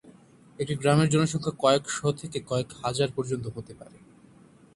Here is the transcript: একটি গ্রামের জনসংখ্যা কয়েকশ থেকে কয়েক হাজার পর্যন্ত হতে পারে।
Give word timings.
একটি 0.59 0.73
গ্রামের 0.75 1.09
জনসংখ্যা 1.09 1.53
কয়েকশ 1.59 1.95
থেকে 2.17 2.37
কয়েক 2.47 2.69
হাজার 2.83 3.09
পর্যন্ত 3.15 3.45
হতে 3.47 3.73
পারে। 3.73 3.97